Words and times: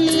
இது 0.00 0.20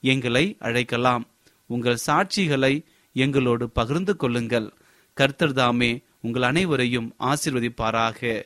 எங்களை 0.00 0.56
அழைக்கலாம். 0.58 1.26
உங்கள் 1.66 1.98
சாட்சிகளை 2.06 2.84
எங்களோடு 3.12 3.70
பகிர்ந்து 3.70 4.16
கொள்ளுங்கள். 4.16 4.72
கர்த்தர்தாமே 5.16 6.04
உங்கள் 6.20 6.42
அனைவரையும் 6.42 7.14
ஆசிர்வதிப்பாராக. 7.18 8.44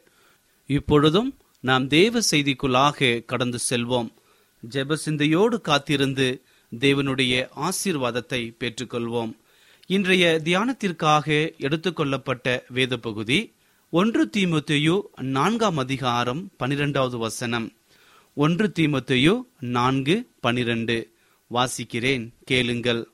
இப்பொழுதும் 0.67 1.39
நாம் 1.61 1.87
தேவ 1.87 2.21
செய்திக்குள்ளாக 2.31 3.25
கடந்து 3.25 3.59
செல்வோம். 3.71 4.09
ஜெபசிந்தையோடு 4.71 5.61
காத்திருந்து 5.61 6.43
தேவனுடைய 6.79 7.49
ஆசீர்வாதத்தை 7.57 8.55
பெற்றுக்கொள்வோம். 8.59 9.39
இன்றைய 9.87 10.41
தியானத்திற்காக 10.45 11.57
எடுத்துக்கொள்ளப்பட்ட 11.59 12.63
வேத 12.69 12.97
பகுதி 12.97 13.53
ஒன்று 13.91 14.31
தீமுத்தையு 14.37 15.01
நான்காம் 15.21 15.77
அதிகாரம் 15.77 16.51
பனிரெண்டாவது 16.57 17.19
வசனம். 17.19 17.73
ஒன்று 18.35 18.73
தீமத்தையு 18.79 19.41
நான்கு 19.61 20.29
பனிரெண்டு. 20.41 21.10
வாசிக்கிறேன் 21.51 22.31
கேளுங்கள். 22.45 23.09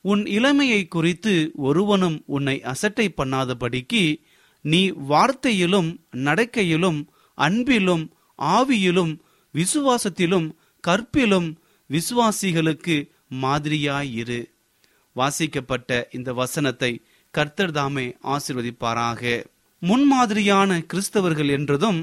உன் 0.00 0.26
இளமையை 0.26 0.88
குறித்து 0.88 1.50
ஒருவனும் 1.54 2.22
உன்னை 2.26 2.62
அசட்டை 2.62 3.14
பண்ணாதபடிக்கு 3.16 4.22
நீ 4.60 4.90
வார்த்தையிலும் 4.90 5.96
நடக்கையிலும் 6.12 7.06
அன்பிலும் 7.38 8.10
ஆவியிலும் 8.38 9.18
விசுவாசத்திலும் 9.54 10.48
கற்பிலும் 10.88 11.56
விசுவாசிகளுக்கு 11.90 12.96
மாதிரியாயிரு. 13.42 14.44
வாசிக்கப்பட்ட 15.16 16.08
இந்த 16.12 16.32
வசனத்தை 16.32 17.02
கர்த்தர் 17.30 17.70
தாமே 17.70 18.16
ஆசிர்வதிப்பாராக. 18.22 19.44
முன்மாதிரியான 19.82 20.86
கிறிஸ்தவர்கள் 20.92 21.48
என்றதும் 21.48 22.00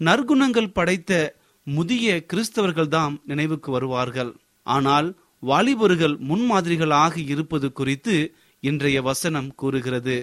நற்குணங்கள் 0.00 0.72
படைத்த 0.72 1.36
முதிய 1.64 2.26
கிறிஸ்தவர்கள்தாம் 2.32 3.16
நினைவுக்கு 3.24 3.70
வருவார்கள். 3.70 4.36
ஆனால் 4.76 5.08
வாலிபர்கள் 5.42 6.14
முன்மாதிரிகளாக 6.30 7.14
இருப்பது 7.32 7.68
குறித்து 7.72 8.14
இன்றைய 8.62 8.98
வசனம் 9.02 9.50
கூறுகிறது. 9.60 10.16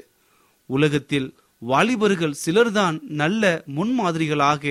உலகத்தில் 0.70 1.28
வாலிபர்கள் 1.62 2.40
சிலர்தான் 2.46 2.98
நல்ல 3.22 3.44
முன்மாதிரிகளாக 3.78 4.64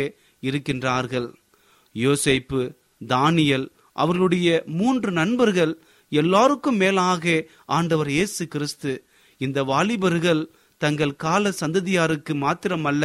இருக்கின்றார்கள். 0.42 1.28
யோசைப்பு 1.94 2.60
தானியல் 3.06 3.66
அவர்களுடைய 4.02 4.48
மூன்று 4.78 5.10
நண்பர்கள் 5.20 5.72
எல்லாருக்கும் 6.12 6.78
மேலாக 6.82 7.24
ஆண்டவர் 7.76 8.10
இயேசு 8.16 8.42
கிறிஸ்து. 8.48 8.92
இந்த 9.40 9.58
வாலிபர்கள் 9.64 10.42
தங்கள் 10.80 11.14
கால 11.24 11.52
சந்ததியாருக்கு 11.60 12.32
மாத்திரமல்ல 12.44 13.04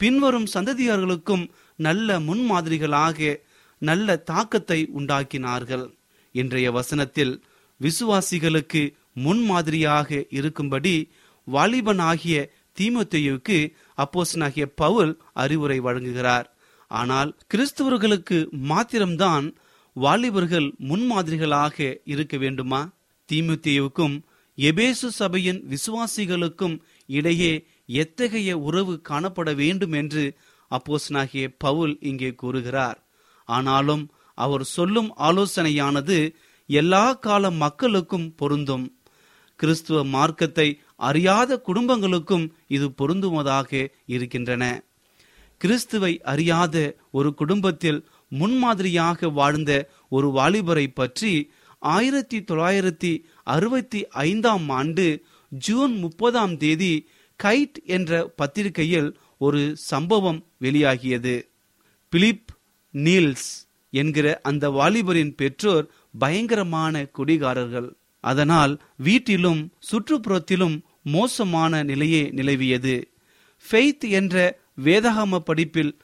பின்வரும் 0.00 0.48
சந்ததியார்களுக்கும் 0.54 1.44
நல்ல 1.86 2.18
முன்மாதிரிகளாக 2.28 3.36
நல்ல 3.82 4.16
தாக்கத்தை 4.30 4.78
உண்டாக்கினார்கள். 4.98 5.86
இன்றைய 6.32 6.70
வசனத்தில் 6.70 7.44
விசுவாசிகளுக்கு 7.80 8.94
முன்மாதிரியாக 9.14 10.24
இருக்கும்படி 10.28 11.10
வாலிபனாகிய 11.52 12.50
தீமத்தையுக்கு 12.80 13.72
அப்போசனாகிய 13.96 14.64
பவுல் 14.74 15.20
அறிவுரை 15.32 15.80
வழங்குகிறார். 15.80 16.44
ஆனால் 16.88 17.36
கிறிஸ்தவர்களுக்கு 17.54 18.50
மாத்திரம்தான் 18.50 19.56
வாலிபர்கள் 19.92 20.74
முன்மாதிரிகளாக 20.78 22.00
இருக்க 22.04 22.36
வேண்டுமா? 22.36 22.90
தீமுத்தியவுக்கும் 23.32 24.22
எபேசு 24.56 25.08
சபையின் 25.08 25.64
விசுவாசிகளுக்கும் 25.68 26.80
இடையே 27.06 27.66
எத்தகைய 27.86 28.58
உறவு 28.58 29.00
காணப்பட 29.08 29.54
வேண்டும் 29.54 29.92
என்று 29.92 30.36
அப்போஸ்னாகிய 30.70 31.54
பவுல் 31.58 31.98
இங்கே 32.00 32.34
கூறுகிறார். 32.34 33.08
ஆனாலும் 33.44 34.10
அவர் 34.44 34.64
சொல்லும் 34.64 35.10
ஆலோசனையானது 35.28 36.18
எல்லா 36.66 37.04
கால 37.12 37.50
மக்களுக்கும் 37.62 38.34
பொருந்தும். 38.34 38.86
கிறிஸ்துவ 39.58 40.04
மார்க்கத்தை 40.04 40.68
அறியாத 40.96 41.60
குடும்பங்களுக்கும் 41.66 42.44
இது 42.66 42.86
பொருந்துவதாக 42.98 43.88
இருக்கின்றன. 44.06 44.64
கிறிஸ்துவை 45.60 46.12
அறியாத 46.22 46.76
ஒரு 47.10 47.30
குடும்பத்தில் 47.34 48.00
முன்மாதிரியாக 48.28 49.28
வாழ்ந்த 49.28 49.72
ஒரு 50.08 50.28
வாலிபரை 50.30 50.86
பற்றி 50.94 51.32
ஆயிரத்தி 51.78 52.38
தொள்ளாயிரத்தி 52.40 53.12
அறுபத்தி 53.44 54.00
ஐந்தாம் 54.06 54.68
ஆண்டு 54.68 55.06
ஜூன் 55.48 55.94
முப்பதாம் 55.98 56.56
தேதி 56.56 56.94
கைட் 57.42 57.78
என்ற 57.86 58.12
பத்திரிகையில் 58.36 59.10
ஒரு 59.38 59.62
சம்பவம் 59.90 60.40
வெளியாகியது. 60.60 61.34
Philip 62.12 62.50
Niels. 62.92 63.67
என்கிற 63.90 64.40
அந்த 64.42 64.70
வாலிபரின் 64.70 65.34
பெற்றோர் 65.36 65.90
பயங்கரமான 66.18 67.06
குடிகாரர்கள். 67.18 67.96
அதனால் 68.20 68.80
வீட்டிலும் 68.96 69.72
சுற்றுப்புறத்திலும் 69.78 70.80
மோசமான 71.02 71.82
நிலையே 71.82 72.30
நிலவியது. 72.34 73.02
ஃபெய்த் 73.70 74.08
என்ற 74.08 74.58
வேதாகம 74.84 75.38
படிப்பில் 75.38 75.96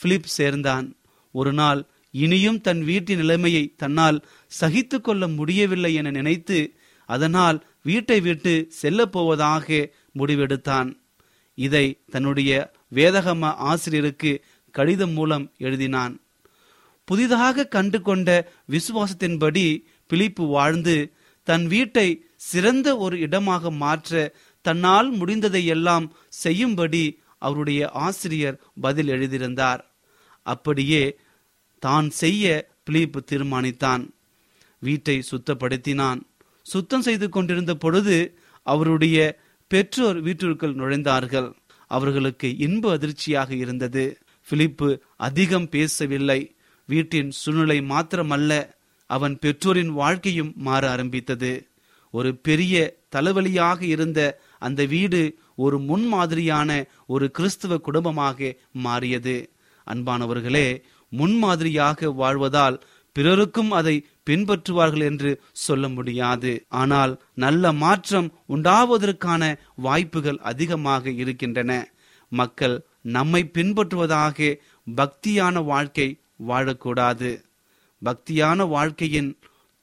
பிலிப் 0.00 0.24
சேர்ந்தான். 0.24 0.96
ஒரு 1.32 1.52
நாள் 1.52 1.84
இனியும் 2.10 2.60
தன் 2.60 2.84
வீட்டின் 2.84 3.16
நிலைமையை 3.16 3.74
தன்னால் 3.76 4.24
சகித்து 4.60 5.00
கொள்ள 5.00 5.28
முடியவில்லை 5.28 5.94
என 5.94 6.10
நினைத்து 6.10 6.74
அதனால் 7.06 7.64
வீட்டை 7.82 8.20
விட்டு 8.20 8.66
செல்ல 8.68 9.06
போவதாக 9.06 9.88
முடிவெடுத்தான். 10.18 10.98
இதை 11.54 12.00
தன்னுடைய 12.10 12.72
வேதகம 12.94 13.40
ஆசிரியருக்கு 13.40 14.44
கடிதம் 14.70 15.10
மூலம் 15.10 15.52
எழுதினான். 15.58 16.16
புதிதாக 17.10 17.66
கண்டு 17.74 17.98
கொண்ட 18.02 18.28
விசுவாசத்தின்படி 18.68 19.66
பிலிப்பு 20.10 20.44
வாழ்ந்து 20.56 20.96
தன் 21.46 21.66
வீட்டை 21.66 22.08
சிறந்த 22.50 22.88
ஒரு 23.04 23.16
இடமாக 23.18 23.70
மாற்ற 23.82 24.10
தன்னால் 24.64 25.08
முடிந்ததை 25.20 25.62
எல்லாம் 25.74 26.06
செய்யும்படி 26.44 27.04
அவருடைய 27.46 27.80
ஆசிரியர் 28.06 28.56
பதில் 28.80 29.08
எழுதியிருந்தார். 29.08 29.82
அப்படியே 30.46 31.04
தான் 31.82 32.08
செய்ய 32.22 32.44
பிலிப்பு 32.86 33.20
தீர்மானித்தான். 33.30 34.02
வீட்டை 34.82 35.16
சுத்தப்படுத்தினான். 35.30 36.20
சுத்தம் 36.66 37.02
செய்து 37.02 37.28
கொண்டிருந்த 37.28 37.74
பொழுது 37.74 38.18
அவருடைய 38.66 39.18
பெற்றோர் 39.70 40.20
வீட்டிற்குள் 40.20 40.78
நுழைந்தார்கள். 40.80 41.50
அவர்களுக்கு 41.90 42.48
இன்ப 42.66 42.92
அதிர்ச்சியாக 42.96 43.50
இருந்தது. 43.54 44.04
பிலிப்பு 44.48 44.88
அதிகம் 45.28 45.68
பேசவில்லை. 45.68 46.40
வீட்டின் 46.90 47.30
சூழ்நிலை 47.40 47.78
மாத்திரமல்ல 47.92 48.52
அவன் 49.10 49.34
பெற்றோரின் 49.38 49.92
வாழ்க்கையும் 50.00 50.52
மாற 50.66 50.82
ஆரம்பித்தது. 50.90 51.52
ஒரு 52.14 52.30
பெரிய 52.46 52.74
தலைவலியாக 53.14 53.80
இருந்த 53.94 54.20
அந்த 54.58 54.80
வீடு 54.84 55.20
ஒரு 55.64 55.76
முன்மாதிரியான 55.80 56.70
ஒரு 57.06 57.26
கிறிஸ்துவ 57.30 57.78
குடும்பமாக 57.78 58.54
மாறியது. 58.86 59.36
அன்பானவர்களே 59.86 60.66
முன்மாதிரியாக 61.12 62.08
வாழ்வதால் 62.20 62.76
பிறருக்கும் 63.16 63.70
அதை 63.78 63.94
பின்பற்றுவார்கள் 64.30 65.04
என்று 65.10 65.30
சொல்ல 65.64 65.84
முடியாது. 65.88 66.52
ஆனால் 66.82 67.12
நல்ல 67.44 67.72
மாற்றம் 67.82 68.28
உண்டாவதற்கான 68.48 69.42
வாய்ப்புகள் 69.86 70.38
அதிகமாக 70.50 71.10
இருக்கின்றன. 71.22 71.72
மக்கள் 72.32 72.76
நம்மை 73.16 73.42
பின்பற்றுவதாக 73.56 74.38
பக்தியான 74.86 75.64
வாழ்க்கை 75.64 76.06
வாழக்கூடாது. 76.48 77.42
பக்தியான 78.02 78.68
வாழ்க்கையின் 78.68 79.38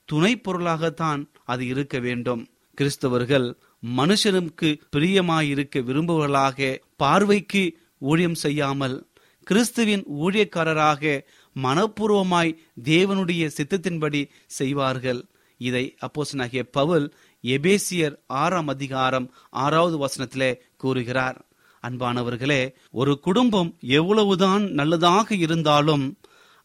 துணை 0.06 0.34
பொருளாகத்தான் 0.38 1.26
அது 1.46 1.68
இருக்க 1.68 2.00
வேண்டும். 2.00 2.48
கிறிஸ்தவர்கள் 2.78 3.54
மனுஷனுக்கு 3.98 4.70
பிரியமாயிருக்க 4.96 5.76
விரும்புவர்களாக 5.80 6.78
பார்வைக்கு 6.96 7.78
ஊழியம் 8.00 8.36
செய்யாமல் 8.36 9.08
கிறிஸ்துவின் 9.44 10.04
ஊழியக்காரராக 10.22 11.22
மனப்பூர்வமாய் 11.56 12.58
தேவனுடைய 12.84 13.44
சித்தத்தின்படி 13.58 14.30
செய்வார்கள். 14.46 15.26
இதை 15.58 15.96
அப்போசனாகிய 16.02 16.64
பவுல் 16.72 17.14
எபேசியர் 17.44 18.16
ஆறாம் 18.28 18.68
அதிகாரம் 18.68 19.34
ஆறாவது 19.50 19.98
வசனத்திலே 20.06 20.52
கூறுகிறார். 20.78 21.46
அன்பானவர்களே 21.88 22.74
ஒரு 22.92 23.20
குடும்பம் 23.20 23.78
எவ்வளவுதான் 23.80 24.64
நல்லதாக 24.72 25.36
இருந்தாலும் 25.36 26.18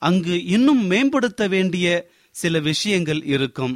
அங்கு 0.03 0.45
இன்னும் 0.45 0.87
மேம்படுத்த 0.87 1.49
வேண்டிய 1.49 1.87
சில 2.31 2.61
விஷயங்கள் 2.61 3.23
இருக்கும். 3.25 3.75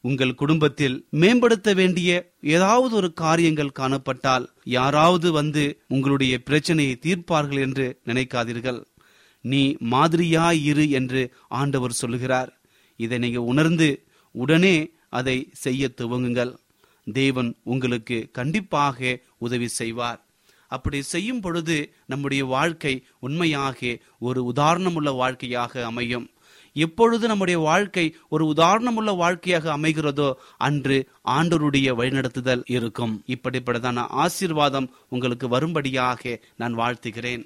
உங்கள் 0.00 0.34
குடும்பத்தில் 0.34 1.06
மேம்படுத்த 1.10 1.74
வேண்டிய 1.74 2.10
ஏதாவது 2.40 2.94
ஒரு 2.94 3.12
காரியங்கள் 3.12 3.76
காணப்பட்டால் 3.78 4.46
யாராவது 4.64 5.32
வந்து 5.32 5.82
உங்களுடைய 5.88 6.42
பிரச்சனையை 6.42 6.98
தீர்ப்பார்கள் 7.00 7.60
என்று 7.60 7.86
நினைக்காதீர்கள். 8.06 8.80
நீ 9.40 9.76
மாதிரியாய் 9.78 10.64
இரு 10.64 10.90
என்று 10.90 11.22
ஆண்டவர் 11.48 11.92
சொல்லுகிறார். 11.92 12.50
இதை 12.96 13.18
நீங்க 13.18 13.40
உணர்ந்து 13.42 14.06
உடனே 14.34 14.76
அதை 15.08 15.36
செய்ய 15.52 15.90
துவங்குங்கள். 16.00 16.52
தேவன் 17.12 17.54
உங்களுக்கு 17.64 18.28
கண்டிப்பாக 18.32 19.18
உதவி 19.38 19.68
செய்வார். 19.68 20.21
அப்படி 20.76 20.98
செய்யும் 21.12 21.40
பொழுது 21.44 21.76
நம்முடைய 22.06 22.42
வாழ்க்கை 22.54 22.94
உண்மையாக 23.26 23.98
ஒரு 24.28 24.40
உதாரணமுள்ள 24.54 25.10
வாழ்க்கையாக 25.22 25.84
அமையும். 25.90 26.26
எப்பொழுது 26.76 27.24
நம்முடைய 27.28 27.58
வாழ்க்கை 27.60 28.04
ஒரு 28.28 28.44
உதாரணமுள்ள 28.52 29.10
வாழ்க்கையாக 29.16 29.66
அமைகிறதோ 29.76 30.28
அன்று 30.58 30.96
ஆண்டோருடைய 31.38 31.88
வழிநடத்துதல் 32.00 32.62
இருக்கும். 32.76 33.14
இப்படிப்பட்டதான 33.26 34.06
ஆசீர்வாதம் 34.24 34.88
உங்களுக்கு 35.08 35.48
வரும்படியாக 35.48 36.40
நான் 36.56 36.78
வாழ்த்துகிறேன். 36.78 37.44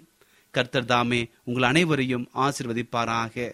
கர்த்தர் 0.55 0.91
தாமே 0.93 1.21
உங்கள் 1.45 1.69
அனைவரையும் 1.71 2.29
ஆசிர்வதிப்பாராக. 2.45 3.53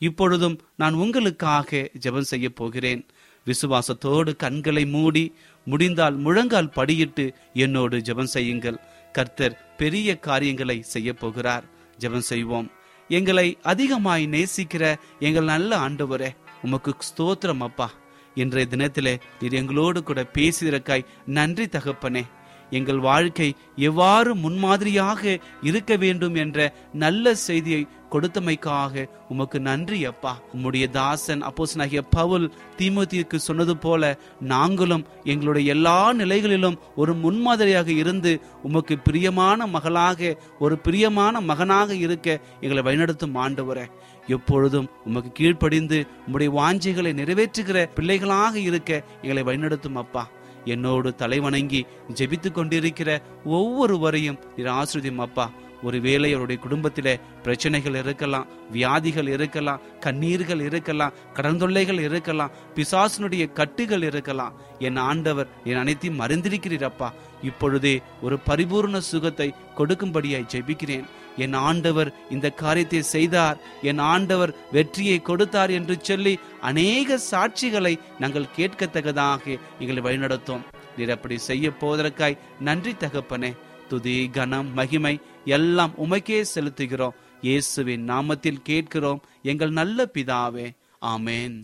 இப்பொழுதும் 0.00 0.56
நான் 0.76 0.94
உங்களுக்காக 0.94 1.90
ஜெபம் 2.04 2.30
செய்ய 2.32 2.48
போகிறேன். 2.50 3.02
விசுவாசத்தோடு 3.46 4.30
கண்களை 4.42 4.84
மூடி 4.86 5.24
முடிந்தால் 5.66 6.16
முழங்கால் 6.24 6.74
படியிட்டு 6.76 7.24
என்னோடு 7.54 7.96
ஜெபம் 8.08 8.34
செய்யுங்கள். 8.36 8.78
கர்த்தர் 9.16 9.58
பெரிய 9.80 10.08
காரியங்களை 10.28 10.78
செய்ய 10.94 11.10
போகிறார் 11.14 11.64
ஜெபம் 11.98 12.30
செய்வோம். 12.30 12.68
எங்களை 13.10 13.48
அதிகமாய் 13.62 14.24
நேசிக்கிற 14.26 14.84
எங்கள் 15.26 15.50
நல்ல 15.52 15.70
ஆண்டவரே 15.88 16.30
உமக்கு 16.62 16.92
ஸ்தோத்திரம் 17.08 17.64
அப்பா. 17.68 17.88
இன்றைய 18.34 18.68
தினத்திலே 18.70 19.14
நீர் 19.40 19.58
எங்களோடு 19.60 20.02
கூட 20.02 20.20
பேசியிருக்காய் 20.38 21.08
நன்றி 21.38 21.66
தகப்பனே. 21.66 22.24
எங்கள் 22.70 23.00
வாழ்க்கை 23.08 23.48
எவ்வாறு 23.88 24.30
முன்மாதிரியாக 24.34 25.22
இருக்க 25.62 25.92
வேண்டும் 26.04 26.36
என்ற 26.44 26.58
நல்ல 27.04 27.34
செய்தியை 27.48 27.82
கொடுத்தமைக்காக 28.14 29.04
உமக்கு 29.28 29.60
நன்றி 29.60 30.04
அப்பா. 30.04 30.32
உம்முடைய 30.56 30.86
தாசன் 30.90 31.42
அப்போசனாகிய 31.42 32.02
பவுல் 32.10 32.46
திமுதிக்கு 32.78 33.36
சொன்னது 33.36 33.76
போல 33.76 34.02
நாங்களும் 34.40 35.06
எங்களுடைய 35.24 35.72
எல்லா 35.72 36.12
நிலைகளிலும் 36.12 36.78
ஒரு 36.96 37.14
முன்மாதிரியாக 37.14 37.90
இருந்து 37.92 38.40
உமக்கு 38.62 38.98
பிரியமான 38.98 39.66
மகளாக 39.66 40.38
ஒரு 40.58 40.78
பிரியமான 40.78 41.40
மகனாக 41.40 41.94
இருக்க 41.94 42.40
எங்களை 42.60 42.82
வழிநடத்தும் 42.82 43.38
ஆண்டவரே. 43.44 43.86
எப்பொழுதும் 44.26 44.88
உமக்கு 45.04 45.30
கீழ்ப்படிந்து 45.32 45.98
உம்முடைய 46.26 46.50
வாஞ்சைகளை 46.60 47.10
நிறைவேற்றுகிற 47.20 47.78
பிள்ளைகளாக 47.94 48.58
இருக்க 48.58 49.02
எங்களை 49.22 49.42
வழிநடத்தும் 49.42 50.00
அப்பா. 50.04 50.24
என்னோடு 50.64 51.08
தலைவணங்கி 51.18 51.80
ஜெபித்து 52.14 52.50
கொண்டிருக்கிற 52.52 53.22
ஒவ்வொருவரையும் 53.44 54.38
நீர் 54.56 54.66
ஆசிரியம் 54.66 55.24
அப்பா. 55.26 55.50
ஒருவேளை 55.86 56.28
அவருடைய 56.34 56.58
குடும்பத்திலே 56.64 57.14
பிரச்சனைகள் 57.44 57.98
இருக்கலாம் 58.02 58.50
வியாதிகள் 58.76 59.28
இருக்கலாம் 59.36 59.82
கண்ணீர்கள் 60.04 60.62
இருக்கலாம் 60.68 61.16
கடன் 61.36 61.60
தொல்லைகள் 61.62 62.00
இருக்கலாம் 62.08 62.54
பிசாசனுடைய 62.76 63.44
கட்டுகள் 63.58 64.06
இருக்கலாம். 64.10 64.54
என் 64.86 65.00
ஆண்டவர் 65.10 65.50
என் 65.70 65.80
அனைத்தையும் 65.82 66.20
மறந்திருக்கிறீரப்பா 66.22 67.10
இப்பொழுதே 67.50 67.94
ஒரு 68.26 68.38
பரிபூர்ண 68.48 68.98
சுகத்தை 69.10 69.48
கொடுக்கும்படியாய் 69.78 70.50
ஜெபிக்கிறேன். 70.54 71.06
என் 71.44 71.56
ஆண்டவர் 71.68 72.10
இந்த 72.34 72.46
காரியத்தை 72.62 73.00
செய்தார். 73.14 73.60
என் 73.90 74.02
ஆண்டவர் 74.12 74.54
வெற்றியை 74.76 75.18
கொடுத்தார் 75.28 75.72
என்று 75.78 75.94
சொல்லி 76.08 76.34
அநேக 76.70 77.18
சாட்சிகளை 77.30 77.94
நாங்கள் 78.22 78.52
கேட்கத்தக்கதாக 78.58 79.58
எங்களை 79.82 80.02
வழிநடத்தும். 80.06 80.64
நீர் 80.96 81.14
அப்படி 81.16 81.38
செய்ய 81.50 81.68
போவதற்காய் 81.82 82.40
நன்றி 82.68 82.94
தகப்பனே. 83.04 83.52
துதி 83.88 84.14
கனம் 84.36 84.68
மகிமை 84.78 85.14
எல்லாம் 85.46 85.94
உமைக்கே 85.98 86.44
செலுத்துகிறோம். 86.54 87.14
இயேசுவின் 87.40 88.08
நாமத்தில் 88.10 88.62
கேட்கிறோம். 88.62 89.20
எங்கள் 89.42 89.70
நல்ல 89.70 90.08
பிதாவே 90.14 90.66
ஆமேன். 91.02 91.56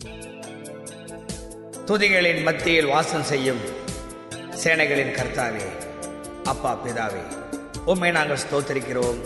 துதிகளின் 1.87 2.43
மத்தியில் 2.43 2.85
வாசம் 2.85 3.23
செய்யும் 3.23 3.61
சேனைகளின் 4.63 5.13
கர்த்தாவே 5.17 5.65
அப்பா 6.45 6.77
பிதாவே 6.85 7.21
உண்மை 7.85 8.11
நாங்கள் 8.11 8.37
ஸ்தோத்தரிக்கிறோம் 8.37 9.19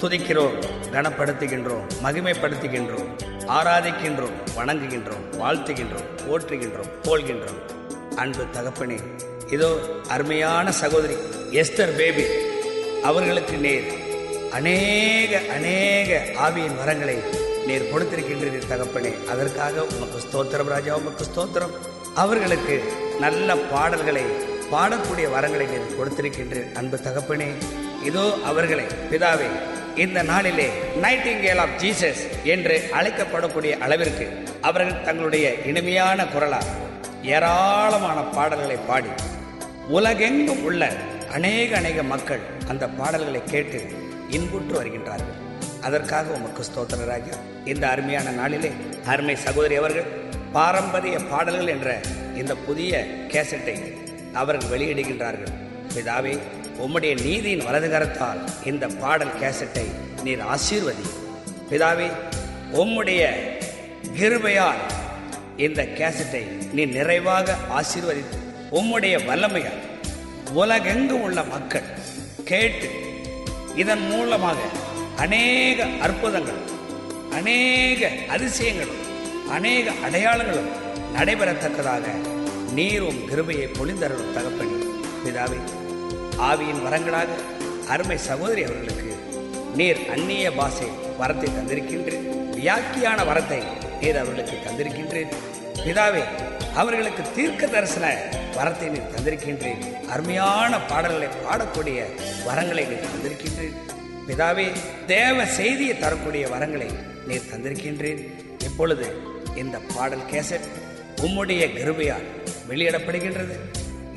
துதிக்கிறோம் 0.00 0.56
கனப்படுத்துகின்றோம் 0.92 1.86
மகிமைப்படுத்துகின்றோம் 2.04 3.08
ஆராதிக்கின்றோம் 3.46 4.36
வணங்குகின்றோம் 4.56 5.24
வாழ்த்துகின்றோம் 5.40 6.08
போற்றுகின்றோம் 6.26 6.90
போல்கின்றோம் 7.06 7.60
அன்பு 8.16 8.44
தகப்பனே 8.56 8.98
இதோ 9.50 9.70
அருமையான 10.08 10.72
சகோதரி 10.72 11.16
எஸ்தர் 11.62 11.96
பேபி 11.96 12.26
அவர்களுக்கு 13.04 13.56
நேர் 13.56 13.88
அநேக 14.56 15.32
அநேக 15.54 16.10
ஆவியின் 16.46 16.78
வரங்களை 16.80 17.16
நீர் 17.66 17.90
கொடுத்திருக்கின்றீர் 17.92 18.70
தகப்பனே. 18.72 19.12
அதற்காக 19.32 19.84
உமக்கு 19.94 20.18
ஸ்தோத்திரம் 20.24 20.70
ராஜா 20.72 20.92
உமக்கு 21.00 21.24
ஸ்தோத்திரம். 21.28 21.74
அவர்களுக்கு 22.22 22.74
நல்ல 23.24 23.56
பாடல்களை 23.72 24.24
பாடக்கூடிய 24.72 25.26
வரங்களை 25.36 25.66
நீர் 25.72 25.96
கொடுத்திருக்கின்றீர் 25.98 26.68
அன்பு 26.80 26.98
தகப்பனே. 27.06 27.48
இதோ 28.08 28.24
அவர்களை 28.50 28.86
பிதாவே 29.12 29.48
இந்த 30.04 30.18
நாளிலே 30.32 30.68
நைட்டிங்கேல் 31.04 31.62
ஆஃப் 31.64 31.74
ஜீசஸ் 31.82 32.22
என்று 32.54 32.76
அழைக்கப்படக்கூடிய 32.98 33.72
அளவிற்கு 33.86 34.26
அவர்கள் 34.68 35.02
தங்களுடைய 35.08 35.46
இனிமையான 35.70 36.26
குரலால் 36.34 36.70
ஏராளமான 37.34 38.18
பாடல்களை 38.36 38.78
பாடி 38.90 39.12
உலகெங்கும் 39.98 40.62
உள்ள 40.68 40.82
அநேக 41.36 41.70
அநேக 41.80 42.02
மக்கள் 42.14 42.42
அந்த 42.72 42.84
பாடல்களை 43.00 43.42
கேட்டு 43.52 43.80
இன்புற்று 44.36 44.74
வருகின்றார்கள். 44.80 45.38
அதற்காக 45.86 46.32
உமக்கு 46.38 46.62
ஸ்தோத்திரராகிய 46.68 47.34
இந்த 47.64 47.84
அருமையான 47.88 48.30
நாளிலே 48.30 48.70
அருமை 49.12 49.36
சகோதரி 49.36 49.76
அவர்கள் 49.80 50.10
பாரம்பரிய 50.52 51.16
பாடல்கள் 51.30 51.72
என்ற 51.74 51.88
இந்த 52.40 52.52
புதிய 52.66 52.92
கேசட்டை 53.32 53.76
அவர்கள் 54.40 54.72
வெளியிடுகின்றார்கள். 54.72 55.52
பிதாவே 55.94 56.34
உம்முடைய 56.84 57.14
நீதியின் 57.22 57.64
வலதுகரத்தால் 57.66 58.40
இந்த 58.64 58.84
பாடல் 59.02 59.34
கேசட்டை 59.42 59.86
நீர் 60.22 60.42
ஆசீர்வதி. 60.54 61.06
பிதாவே 61.70 62.08
உம்முடைய 62.80 63.22
கிருபையால் 64.18 64.82
இந்த 65.56 65.82
கேசட்டை 65.98 66.42
நீ 66.72 66.84
நிறைவாக 66.96 67.56
ஆசீர்வதித்து 67.78 68.38
உம்முடைய 68.78 69.14
வல்லமையால் 69.28 69.82
உலகெங்கும் 70.60 71.24
உள்ள 71.26 71.40
மக்கள் 71.54 71.88
கேட்டு 72.50 72.88
இதன் 73.76 74.04
மூலமாக 74.10 74.56
அநேக 75.16 75.86
அற்புதங்கள் 76.00 76.60
அநேக 77.30 78.10
அதிசயங்களும் 78.28 79.00
அநேக 79.50 79.90
அடையாளங்களும் 80.06 80.70
நடைபெறத்தக்கதாக 81.16 82.06
நீரும் 82.74 83.20
கிருபையை 83.28 83.66
பொழிந்தருளும் 83.78 84.34
தகப்பணி 84.36 84.76
பிதாவே. 85.24 85.58
ஆவியின் 86.48 86.84
வரங்களாக 86.86 87.30
அருமை 87.88 88.16
சகோதரி 88.16 88.62
அவர்களுக்கு 88.62 89.16
நீர் 89.74 90.00
அந்நிய 90.10 90.52
பாஷை 90.52 90.88
வரத்தை 91.20 91.48
தந்திருக்கின்றேன். 91.58 92.24
வியாக்கியான 92.56 93.18
வரத்தை 93.30 93.60
நீர் 94.00 94.16
அவர்களுக்கு 94.16 94.56
தந்திருக்கின்றேன். 94.66 95.32
பிதாவே 95.84 96.22
அவர்களுக்கு 96.74 97.22
தீர்க்க 97.34 97.66
தரிசன 97.66 98.06
வரத்தை 98.58 98.88
நீர் 98.94 99.12
தந்திருக்கின்றேன். 99.14 99.82
அருமையான 100.14 100.80
பாடல்களை 100.90 101.28
பாடக்கூடிய 101.46 101.98
வரங்களை 102.48 102.84
நீர் 102.90 103.10
தந்திருக்கின்றேன். 103.14 103.76
பிதாவே 104.28 104.66
தேவ 105.06 105.46
செய்தியை 105.58 105.98
தரக்கூடிய 105.98 106.44
வரங்களை 106.54 106.88
நீர் 107.26 107.50
தந்திருக்கின்றேன். 107.52 108.20
இப்பொழுது 108.68 109.06
இந்த 109.62 109.78
பாடல் 109.94 110.28
கேசட் 110.32 110.68
உம்முடைய 111.24 111.62
கிருபையால் 111.78 112.28
வெளியிடப்படுகின்றது. 112.68 113.56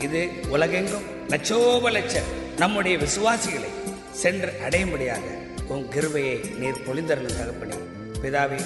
இது 0.06 0.22
உலகெங்கும் 0.56 1.08
லட்சோப 1.30 1.90
லட்சம் 1.98 2.30
நம்முடைய 2.58 2.96
விசுவாசிகளை 2.98 3.72
சென்று 4.24 4.52
அடையும்படியாக 4.66 5.26
உன் 5.74 5.86
கிருபையை 5.94 6.36
நீர் 6.62 6.84
பொழிந்தருளும் 6.88 7.38
தகப்பனே 7.40 7.78
பிதாவே 8.24 8.60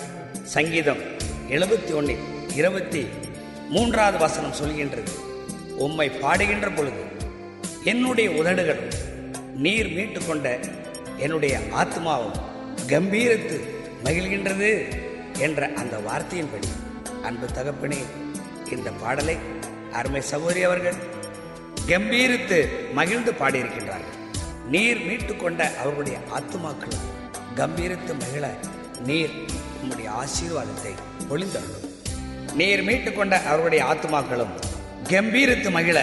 சங்கீதம் 0.55 1.01
எழுபத்தி 1.55 1.93
ஒன்னில் 1.99 2.23
இருபத்தி 2.60 3.01
மூன்றாவது 3.73 4.17
வசனம் 4.17 4.60
சொல்கின்றது. 4.62 5.12
உம்மை 5.79 6.09
பாடுகின்ற 6.09 6.75
பொழுது 6.75 7.03
என்னுடைய 7.83 8.29
உதடுகள் 8.31 8.81
நீர் 9.55 9.89
மீட்டு 9.89 10.19
கொண்ட 10.25 10.47
என்னுடைய 11.17 11.59
ஆத்மாவும் 11.75 12.37
கம்பீரத்து 12.87 13.57
மகிழ்கின்றது 14.03 14.69
என்ற 15.37 15.71
அந்த 15.75 15.95
வார்த்தையின்படி 15.97 16.69
அன்பு 17.23 17.47
தகப்பனே 17.47 18.01
இந்த 18.71 18.89
பாடலை 19.01 19.37
அருமை 19.91 20.21
சகோதரி 20.21 20.61
அவர்கள் 20.63 20.99
கம்பீரித்து 21.87 22.57
மகிழ்ந்து 22.93 23.31
பாடியிருக்கின்றார்கள். 23.31 24.15
நீர் 24.69 24.99
மீட்டு 25.05 25.35
கொண்ட 25.35 25.61
அவர்களுடைய 25.77 26.17
ஆத்துமாக்களும் 26.35 27.05
கம்பீரித்து 27.55 28.13
மகிழ 28.13 28.45
நீர் 29.05 29.33
உம்முடைய 29.81 30.09
ஆசீர்வாதத்தை 30.21 30.93
பொழிந்தருளும் 31.29 31.87
நீர் 32.53 32.83
மீட்டு 32.83 33.13
கொண்ட 33.13 33.35
அவர்களுடைய 33.41 33.83
ஆத்துமாக்களும் 33.85 34.53
கம்பீரித்து 35.10 35.69
மகிழ. 35.72 36.00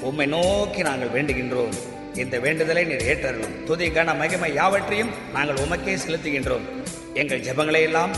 உம்மை 0.00 0.26
நோக்கி 0.26 0.82
நாங்கள் 0.82 1.08
வேண்டுகின்றோம். 1.08 1.74
இந்த 2.14 2.38
வேண்டுதலை 2.38 2.84
நீர் 2.84 3.04
ஏற்றருளும். 3.04 3.64
துதி 3.64 3.88
கன 3.88 4.16
மகிமை 4.16 4.54
யாவற்றையும் 4.54 5.10
நாங்கள் 5.32 5.56
உமக்கே 5.56 5.98
செலுத்துகின்றோம். 6.06 6.66
எங்கள் 7.14 7.40
ஜெபங்களை 7.40 7.82
எல்லாம் 7.82 8.10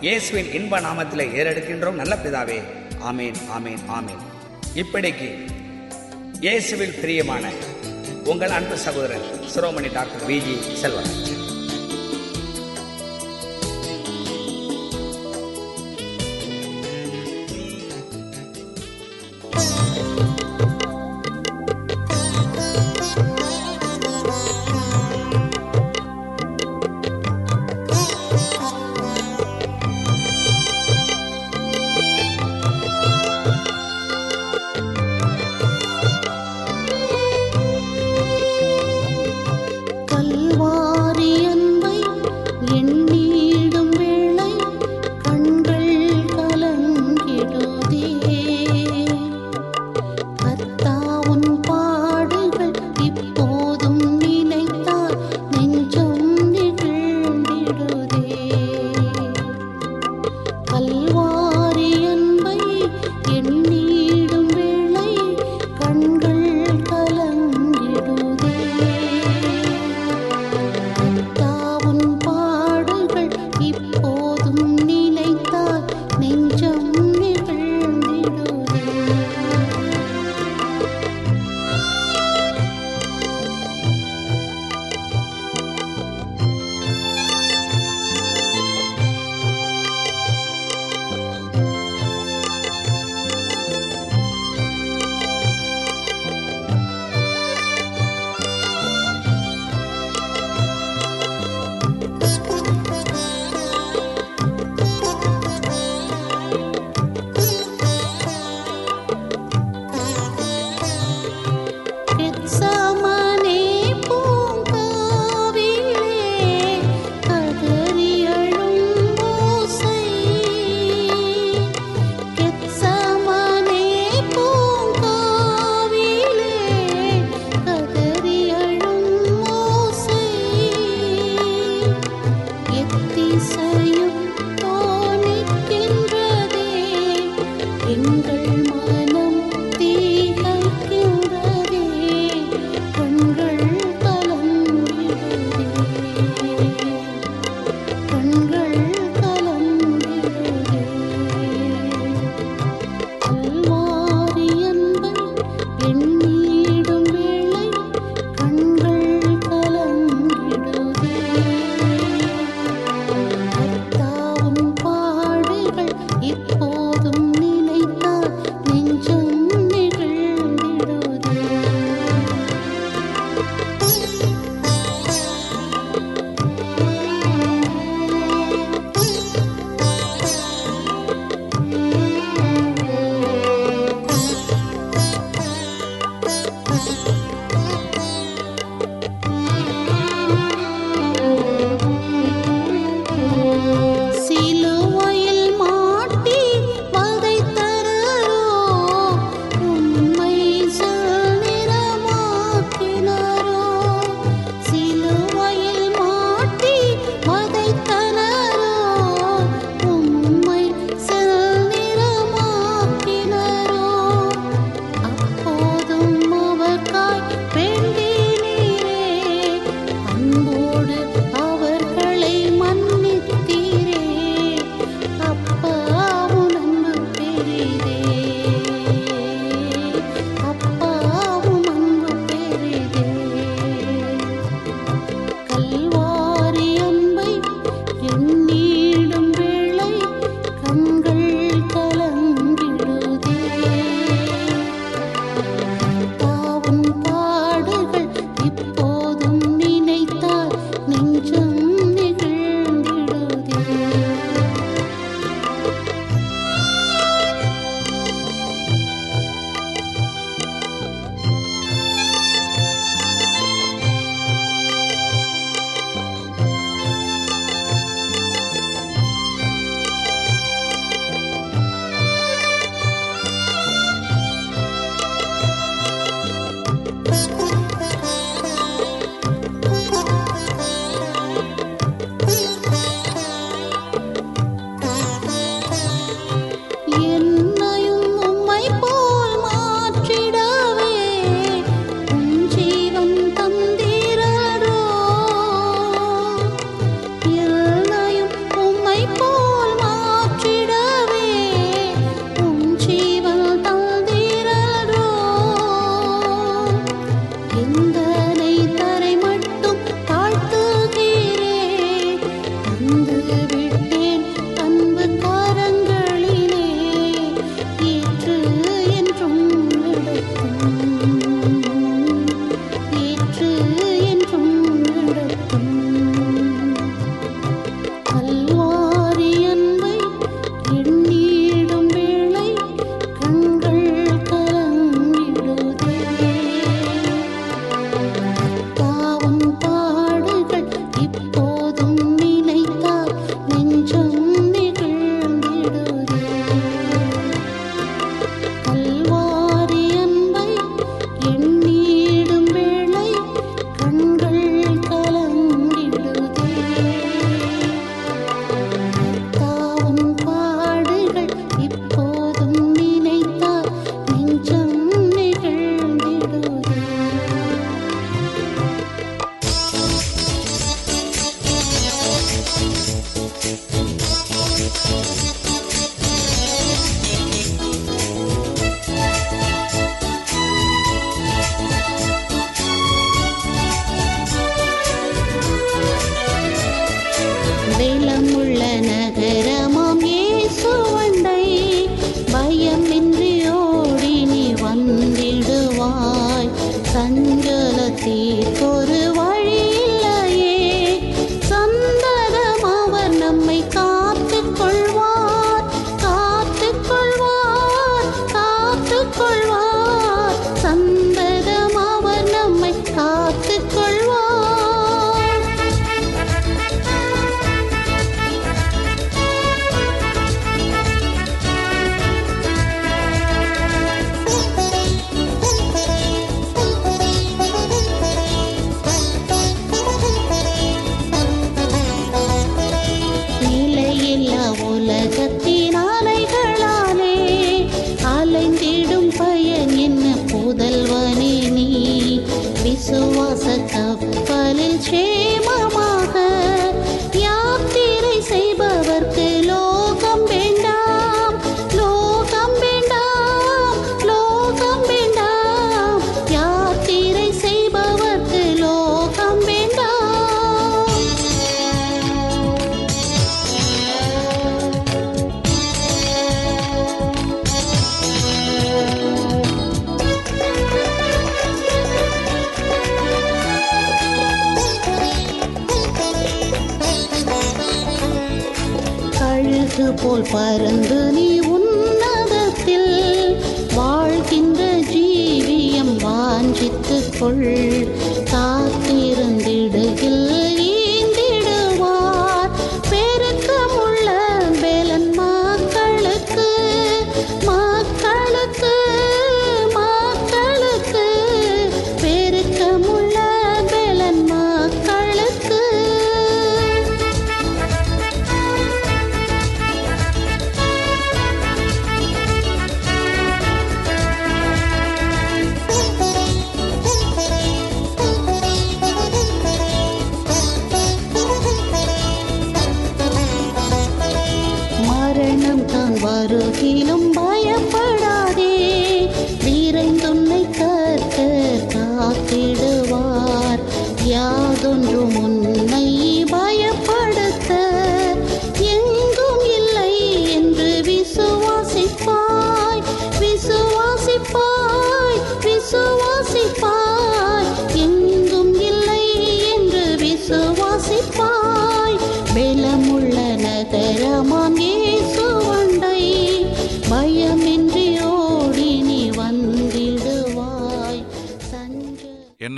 இயேசுவின் 0.00 0.52
இன்ப 0.52 0.80
நாமத்தில் 0.80 1.32
ஏறெடுக்கின்றோம். 1.38 2.00
நல்ல 2.02 2.16
பிதாவே 2.24 2.58
ஆமேன் 3.10 3.38
ஆமேன் 3.56 3.82
ஆமேன். 3.98 4.22
இப்படிக்கு 4.74 5.28
இயேசுவில் 6.40 7.00
பிரியமான 7.00 7.50
உங்கள் 8.24 8.50
அன்பு 8.50 8.76
சகோதரர் 8.76 9.26
சிரோமணி 9.54 9.92
டாக்டர் 9.92 10.30
விஜி 10.30 10.56
செல்வராஜன் 10.82 11.45